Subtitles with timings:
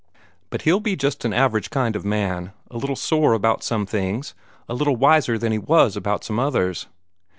[0.49, 4.33] But he'll be just an average kind of man a little sore about some things,
[4.67, 6.87] a little wiser than he was about some others.